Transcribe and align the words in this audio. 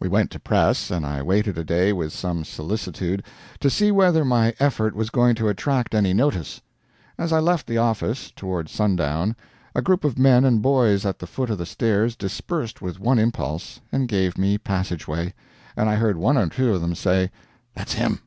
We 0.00 0.08
went 0.08 0.30
to 0.30 0.40
press, 0.40 0.90
and 0.90 1.04
I 1.04 1.20
waited 1.20 1.58
a 1.58 1.62
day 1.62 1.92
with 1.92 2.10
some 2.14 2.42
solicitude 2.42 3.22
to 3.60 3.68
see 3.68 3.90
whether 3.92 4.24
my 4.24 4.54
effort 4.58 4.96
was 4.96 5.10
going 5.10 5.34
to 5.34 5.48
attract 5.50 5.94
any 5.94 6.14
notice. 6.14 6.62
As 7.18 7.34
I 7.34 7.38
left 7.40 7.66
the 7.66 7.76
office, 7.76 8.30
toward 8.34 8.70
sundown, 8.70 9.36
a 9.74 9.82
group 9.82 10.02
of 10.02 10.18
men 10.18 10.46
and 10.46 10.62
boys 10.62 11.04
at 11.04 11.18
the 11.18 11.26
foot 11.26 11.50
of 11.50 11.58
the 11.58 11.66
stairs 11.66 12.16
dispersed 12.16 12.80
with 12.80 12.98
one 12.98 13.18
impulse, 13.18 13.82
and 13.92 14.08
gave 14.08 14.38
me 14.38 14.56
passageway, 14.56 15.34
and 15.76 15.86
I 15.86 15.96
heard 15.96 16.16
one 16.16 16.38
or 16.38 16.48
two 16.48 16.72
of 16.74 16.80
them 16.80 16.94
say: 16.94 17.30
"That's 17.74 17.92
him!" 17.92 18.20